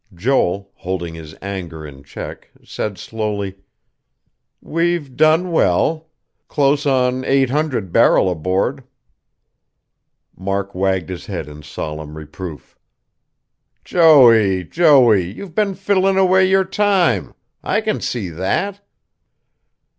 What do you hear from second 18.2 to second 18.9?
that!"